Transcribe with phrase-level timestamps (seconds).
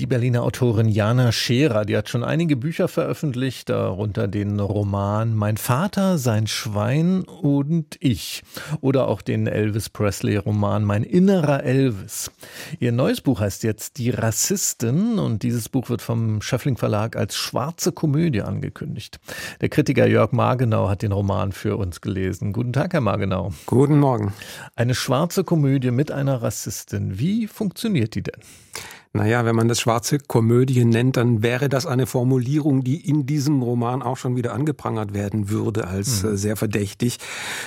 [0.00, 5.58] die Berliner Autorin Jana Scherer, die hat schon einige Bücher veröffentlicht, darunter den Roman Mein
[5.58, 8.42] Vater, sein Schwein und ich.
[8.80, 12.30] Oder auch den Elvis Presley-Roman Mein innerer Elvis.
[12.78, 17.36] Ihr neues Buch heißt jetzt Die Rassistin und dieses Buch wird vom Schöffling Verlag als
[17.36, 19.20] schwarze Komödie angekündigt.
[19.60, 22.54] Der Kritiker Jörg Margenau hat den Roman für uns gelesen.
[22.54, 23.52] Guten Tag, Herr Margenau.
[23.66, 24.32] Guten Morgen.
[24.76, 27.18] Eine schwarze Komödie mit einer Rassistin.
[27.18, 28.40] Wie funktioniert die denn?
[29.12, 33.60] Naja, wenn man das schwarze Komödie nennt, dann wäre das eine Formulierung, die in diesem
[33.60, 36.36] Roman auch schon wieder angeprangert werden würde als mhm.
[36.36, 37.18] sehr verdächtig.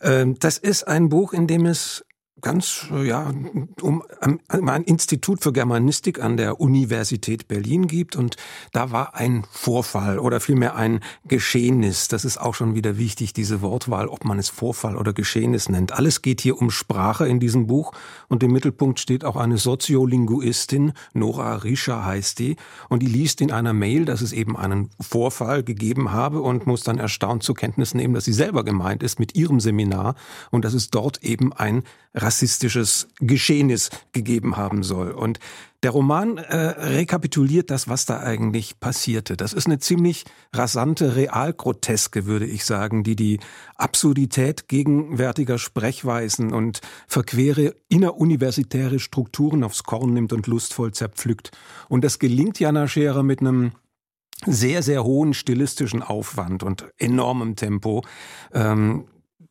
[0.00, 2.04] Ähm, das ist ein Buch, in dem es
[2.40, 3.32] ganz, äh, ja,
[3.80, 8.36] um, um ein Institut für Germanistik an der Universität Berlin gibt und
[8.72, 12.08] da war ein Vorfall oder vielmehr ein Geschehnis.
[12.08, 15.92] Das ist auch schon wieder wichtig, diese Wortwahl, ob man es Vorfall oder Geschehnis nennt.
[15.92, 17.92] Alles geht hier um Sprache in diesem Buch
[18.28, 22.56] und im Mittelpunkt steht auch eine Soziolinguistin, Nora Rischer heißt die,
[22.88, 26.82] und die liest in einer Mail, dass es eben einen Vorfall gegeben habe und muss
[26.82, 30.14] dann erstaunt zur Kenntnis nehmen, dass sie selber gemeint ist mit ihrem Seminar
[30.50, 31.84] und dass es dort eben ein
[32.24, 35.10] rassistisches Geschehnis gegeben haben soll.
[35.10, 35.38] Und
[35.84, 39.36] der Roman äh, rekapituliert das, was da eigentlich passierte.
[39.36, 43.38] Das ist eine ziemlich rasante Realgroteske, würde ich sagen, die die
[43.76, 51.50] Absurdität gegenwärtiger Sprechweisen und verquere inneruniversitäre Strukturen aufs Korn nimmt und lustvoll zerpflückt.
[51.90, 53.72] Und das gelingt Jana Scherer mit einem
[54.46, 58.02] sehr, sehr hohen stilistischen Aufwand und enormem Tempo.
[58.54, 59.04] Ähm,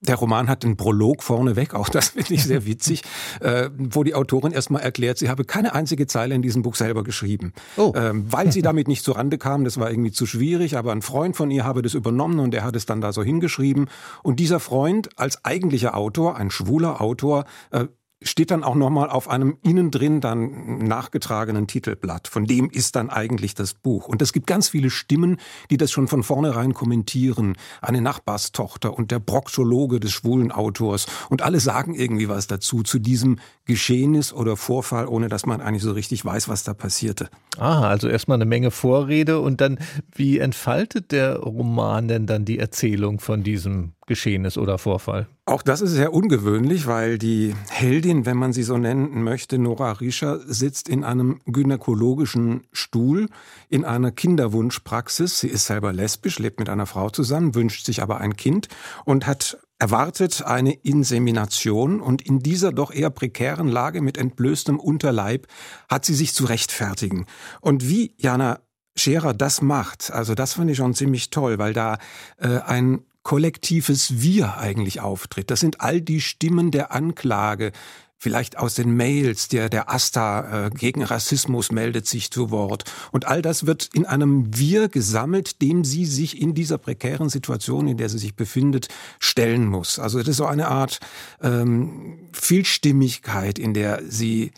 [0.00, 3.02] der Roman hat einen Prolog vorneweg, auch das finde ich sehr witzig,
[3.40, 7.04] äh, wo die Autorin erstmal erklärt, sie habe keine einzige Zeile in diesem Buch selber
[7.04, 7.52] geschrieben.
[7.76, 7.92] Oh.
[7.94, 11.36] Ähm, weil sie damit nicht zurande kam, das war irgendwie zu schwierig, aber ein Freund
[11.36, 13.88] von ihr habe das übernommen und der hat es dann da so hingeschrieben.
[14.22, 17.86] Und dieser Freund als eigentlicher Autor, ein schwuler Autor, äh,
[18.22, 22.28] steht dann auch nochmal auf einem innen drin dann nachgetragenen Titelblatt.
[22.28, 24.08] Von dem ist dann eigentlich das Buch.
[24.08, 25.38] Und es gibt ganz viele Stimmen,
[25.70, 27.56] die das schon von vornherein kommentieren.
[27.80, 31.06] Eine Nachbarstochter und der Proktologe des schwulen Autors.
[31.30, 35.82] Und alle sagen irgendwie was dazu, zu diesem Geschehnis oder Vorfall, ohne dass man eigentlich
[35.82, 37.30] so richtig weiß, was da passierte.
[37.56, 39.78] Ah, also erstmal eine Menge Vorrede und dann,
[40.14, 45.28] wie entfaltet der Roman denn dann die Erzählung von diesem Geschehnis oder Vorfall?
[45.44, 49.92] Auch das ist sehr ungewöhnlich, weil die Heldin, wenn man sie so nennen möchte, Nora
[49.92, 53.28] Rischer, sitzt in einem gynäkologischen Stuhl
[53.68, 55.38] in einer Kinderwunschpraxis.
[55.38, 58.66] Sie ist selber lesbisch, lebt mit einer Frau zusammen, wünscht sich aber ein Kind
[59.04, 65.46] und hat erwartet eine Insemination und in dieser doch eher prekären Lage mit entblößtem Unterleib
[65.88, 67.26] hat sie sich zu rechtfertigen.
[67.60, 68.58] Und wie Jana
[68.96, 71.98] Scherer das macht, also das finde ich schon ziemlich toll, weil da
[72.38, 75.52] äh, ein kollektives Wir eigentlich auftritt.
[75.52, 77.70] Das sind all die Stimmen der Anklage,
[78.18, 82.82] vielleicht aus den Mails, der, der Asta äh, gegen Rassismus meldet sich zu Wort.
[83.12, 87.86] Und all das wird in einem Wir gesammelt, dem sie sich in dieser prekären Situation,
[87.86, 88.88] in der sie sich befindet,
[89.20, 90.00] stellen muss.
[90.00, 90.98] Also das ist so eine Art
[91.40, 94.50] ähm, Vielstimmigkeit, in der sie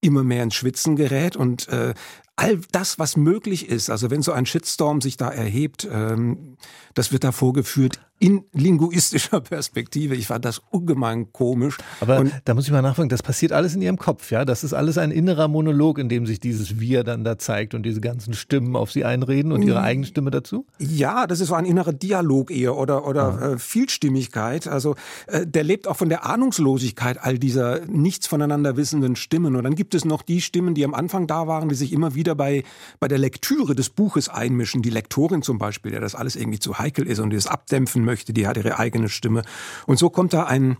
[0.00, 1.94] immer mehr ins Schwitzen gerät und äh,
[2.36, 6.56] all das, was möglich ist, also wenn so ein Shitstorm sich da erhebt, ähm,
[6.94, 10.14] das wird da vorgeführt in linguistischer Perspektive.
[10.14, 11.78] Ich fand das ungemein komisch.
[12.00, 14.44] Aber und da muss ich mal nachfragen, das passiert alles in Ihrem Kopf, ja?
[14.44, 17.82] Das ist alles ein innerer Monolog, in dem sich dieses Wir dann da zeigt und
[17.82, 20.66] diese ganzen Stimmen auf Sie einreden und Ihre eigene Stimme dazu?
[20.78, 23.52] Ja, das ist so ein innerer Dialog eher oder, oder ja.
[23.52, 24.68] äh, Vielstimmigkeit.
[24.68, 24.96] Also
[25.26, 29.56] äh, der lebt auch von der Ahnungslosigkeit all dieser nichts voneinander wissenden Stimmen.
[29.56, 32.14] Und dann gibt es noch die Stimmen, die am Anfang da waren, die sich immer
[32.14, 32.64] wieder bei,
[32.98, 34.82] bei der Lektüre des Buches einmischen.
[34.82, 38.04] Die Lektorin zum Beispiel, der das alles irgendwie zu heikel ist und die es abdämpfen
[38.04, 39.42] möchte, die hat ihre eigene Stimme.
[39.86, 40.76] Und so kommt da ein,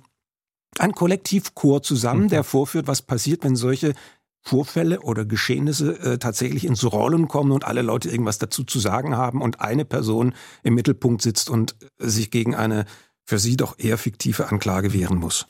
[0.78, 2.28] ein Kollektivchor zusammen, mhm.
[2.28, 3.94] der vorführt, was passiert, wenn solche
[4.42, 9.16] Vorfälle oder Geschehnisse äh, tatsächlich ins Rollen kommen und alle Leute irgendwas dazu zu sagen
[9.16, 12.86] haben und eine Person im Mittelpunkt sitzt und sich gegen eine
[13.30, 15.46] für sie doch eher fiktive Anklage wehren muss.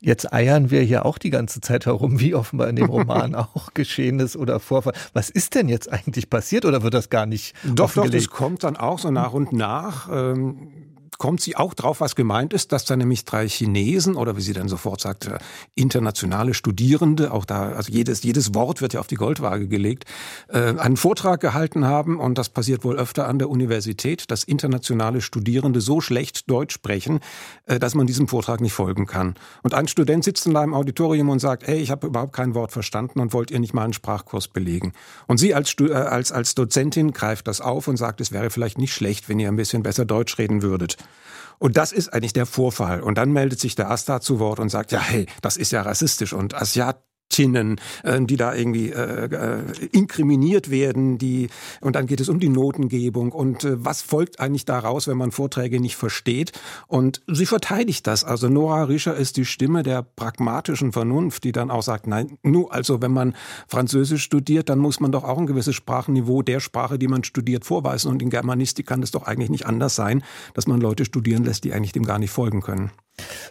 [0.00, 3.72] Jetzt eiern wir hier auch die ganze Zeit herum, wie offenbar in dem Roman auch
[3.72, 4.94] geschehen ist oder Vorfall.
[5.12, 7.54] Was ist denn jetzt eigentlich passiert oder wird das gar nicht?
[7.62, 10.08] Doch, doch, das kommt dann auch so nach und nach.
[10.10, 10.89] Ähm
[11.20, 14.54] kommt sie auch drauf, was gemeint ist, dass da nämlich drei Chinesen oder wie sie
[14.54, 15.38] dann sofort sagt, äh,
[15.74, 20.06] internationale Studierende, auch da, also jedes, jedes Wort wird ja auf die Goldwaage gelegt,
[20.48, 25.20] äh, einen Vortrag gehalten haben und das passiert wohl öfter an der Universität, dass internationale
[25.20, 27.20] Studierende so schlecht Deutsch sprechen,
[27.66, 29.34] äh, dass man diesem Vortrag nicht folgen kann.
[29.62, 32.72] Und ein Student sitzt in einem Auditorium und sagt, hey, ich habe überhaupt kein Wort
[32.72, 34.94] verstanden und wollt ihr nicht mal einen Sprachkurs belegen?
[35.26, 38.94] Und sie als, als, als Dozentin greift das auf und sagt, es wäre vielleicht nicht
[38.94, 40.96] schlecht, wenn ihr ein bisschen besser Deutsch reden würdet.
[41.58, 43.02] Und das ist eigentlich der Vorfall.
[43.02, 45.82] Und dann meldet sich der Asta zu Wort und sagt, ja, hey, das ist ja
[45.82, 49.62] rassistisch und Asiat Tinnen, äh, die da irgendwie äh, äh,
[49.92, 51.48] inkriminiert werden, die
[51.80, 55.30] und dann geht es um die Notengebung und äh, was folgt eigentlich daraus, wenn man
[55.30, 56.52] Vorträge nicht versteht
[56.86, 58.24] und sie verteidigt das.
[58.24, 62.74] Also Nora Rischer ist die Stimme der pragmatischen Vernunft, die dann auch sagt, nein, nur
[62.74, 63.34] also wenn man
[63.68, 67.64] Französisch studiert, dann muss man doch auch ein gewisses Sprachenniveau der Sprache, die man studiert,
[67.64, 70.22] vorweisen und in Germanistik kann es doch eigentlich nicht anders sein,
[70.54, 72.90] dass man Leute studieren lässt, die eigentlich dem gar nicht folgen können.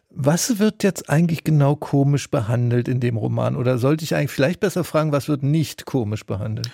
[0.10, 3.56] Was wird jetzt eigentlich genau komisch behandelt in dem Roman?
[3.56, 6.70] Oder sollte ich eigentlich vielleicht besser fragen, was wird nicht komisch behandelt?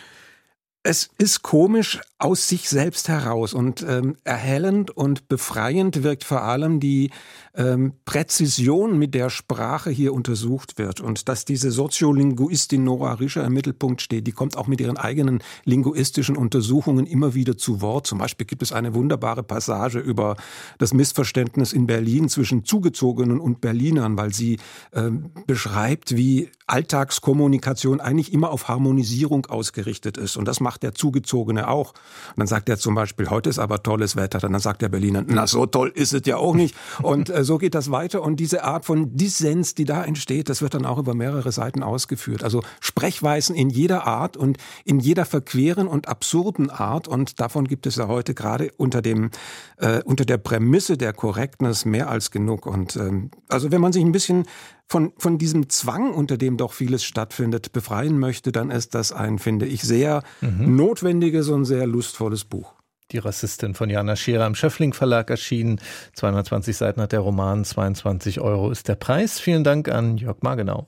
[0.88, 6.80] Es ist komisch aus sich selbst heraus und ähm, erhellend und befreiend wirkt vor allem
[6.80, 7.10] die
[7.56, 13.54] ähm, Präzision, mit der Sprache hier untersucht wird und dass diese Soziolinguistin Nora Rischer im
[13.54, 18.06] Mittelpunkt steht, die kommt auch mit ihren eigenen linguistischen Untersuchungen immer wieder zu Wort.
[18.06, 20.38] Zum Beispiel gibt es eine wunderbare Passage über
[20.78, 24.60] das Missverständnis in Berlin zwischen Zugezogenen und Berlinern, weil sie
[24.94, 31.68] ähm, beschreibt, wie Alltagskommunikation eigentlich immer auf Harmonisierung ausgerichtet ist und das macht der Zugezogene
[31.68, 31.92] auch.
[31.92, 34.40] Und dann sagt er zum Beispiel, heute ist aber tolles Wetter.
[34.40, 36.76] Dann sagt der Berliner, na so toll ist es ja auch nicht.
[37.02, 38.24] Und äh, so geht das weiter.
[38.24, 41.84] Und diese Art von Dissens, die da entsteht, das wird dann auch über mehrere Seiten
[41.84, 42.44] ausgeführt.
[42.44, 47.08] Also Sprechweisen in jeder Art und in jeder verqueren und absurden Art.
[47.08, 49.30] Und davon gibt es ja heute gerade unter dem
[49.78, 52.66] äh, unter der Prämisse der Correctness mehr als genug.
[52.66, 54.46] Und ähm, also wenn man sich ein bisschen
[54.88, 59.40] von, von diesem Zwang, unter dem doch vieles stattfindet, befreien möchte, dann ist das ein,
[59.40, 60.76] finde ich, sehr mhm.
[60.76, 62.74] notwendiges und sehr lustvolles Buch.
[63.12, 65.80] Die Rassistin von Jana Scherer im Schöffling Verlag erschienen.
[66.14, 69.40] 220 Seiten hat der Roman, 22 Euro ist der Preis.
[69.40, 70.88] Vielen Dank an Jörg Margenau.